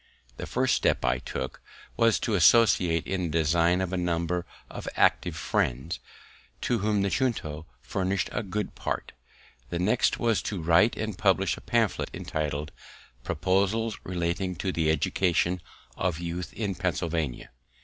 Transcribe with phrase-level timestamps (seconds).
[0.37, 1.61] The first step I took
[1.95, 5.99] was to associate in the design a number of active friends,
[6.67, 9.11] of whom the Junto furnished a good part;
[9.69, 12.71] the next was to write and publish a pamphlet, entitled
[13.23, 15.61] Proposals Relating to the Education
[15.95, 17.51] of Youth in Pennsylvania.